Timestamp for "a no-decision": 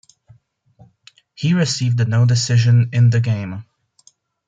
1.99-2.89